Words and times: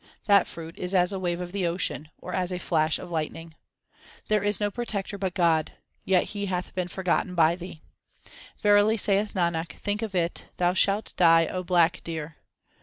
That 0.25 0.47
fruit 0.47 0.75
is 0.79 0.95
as 0.95 1.13
a 1.13 1.19
wave 1.19 1.39
of 1.41 1.51
the 1.51 1.67
ocean, 1.67 2.09
or 2.17 2.33
as 2.33 2.51
a 2.51 2.57
flash 2.57 2.97
of 2.97 3.11
lightning. 3.11 3.49
1 3.51 3.55
There 4.29 4.43
is 4.43 4.59
no 4.59 4.71
protector 4.71 5.15
but 5.19 5.35
God; 5.35 5.73
yet 6.05 6.23
He 6.33 6.47
hath 6.47 6.73
been 6.73 6.87
for 6.87 7.03
gotten 7.03 7.35
by 7.35 7.55
thee. 7.55 7.83
Verily, 8.63 8.97
saith 8.97 9.35
Nanak, 9.35 9.73
think 9.77 10.01
of 10.01 10.15
it, 10.15 10.47
thou 10.57 10.73
shalt 10.73 11.13
die, 11.17 11.45
O 11.45 11.61
black 11.61 12.03
deer. 12.03 12.37